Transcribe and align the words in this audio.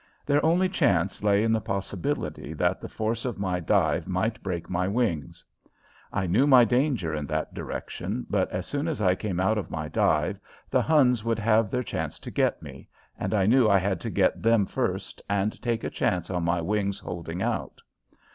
Their 0.25 0.43
only 0.43 0.67
chance 0.67 1.21
lay 1.21 1.43
in 1.43 1.51
the 1.51 1.61
possibility 1.61 2.53
that 2.55 2.81
the 2.81 2.89
force 2.89 3.23
of 3.23 3.37
my 3.37 3.59
dive 3.59 4.07
might 4.07 4.41
break 4.41 4.67
my 4.67 4.87
wings. 4.87 5.45
I 6.11 6.25
knew 6.25 6.47
my 6.47 6.65
danger 6.65 7.13
in 7.13 7.27
that 7.27 7.53
direction, 7.53 8.25
but 8.27 8.49
as 8.49 8.65
soon 8.65 8.87
as 8.87 8.99
I 8.99 9.13
came 9.13 9.39
out 9.39 9.59
of 9.59 9.69
my 9.69 9.87
dive 9.89 10.39
the 10.71 10.81
Huns 10.81 11.23
would 11.23 11.37
have 11.37 11.69
their 11.69 11.83
chance 11.83 12.17
to 12.17 12.31
get 12.31 12.63
me, 12.63 12.87
and 13.19 13.31
I 13.31 13.45
knew 13.45 13.69
I 13.69 13.77
had 13.77 14.01
to 14.01 14.09
get 14.09 14.41
them 14.41 14.65
first 14.65 15.21
and 15.29 15.61
take 15.61 15.83
a 15.83 15.89
chance 15.91 16.31
on 16.31 16.41
my 16.41 16.61
wings 16.61 16.97
holding 16.97 17.43
out. 17.43 17.79